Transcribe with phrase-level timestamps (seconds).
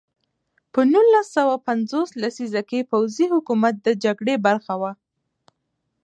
[0.73, 4.91] په نولس سوه پنځوس لسیزه کې پوځي حکومت د جګړې برخه وه.